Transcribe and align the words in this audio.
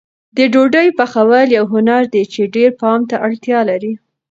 د 0.37 0.39
ډوډۍ 0.53 0.87
پخول 0.97 1.47
یو 1.57 1.65
هنر 1.73 2.01
دی 2.13 2.23
چې 2.33 2.51
ډېر 2.55 2.69
پام 2.81 2.99
ته 3.09 3.15
اړتیا 3.25 3.59
لري. 3.69 3.93